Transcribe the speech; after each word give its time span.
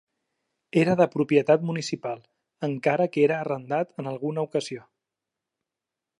Era 0.83 0.95
de 1.01 1.05
propietat 1.15 1.67
municipal, 1.71 2.23
encara 2.69 3.07
que 3.17 3.27
era 3.27 3.39
arrendat 3.43 3.93
en 4.05 4.11
alguna 4.15 4.49
ocasió. 4.51 4.89